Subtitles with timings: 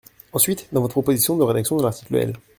[0.33, 2.33] Ensuite, dans votre proposition de rédaction de l’article L.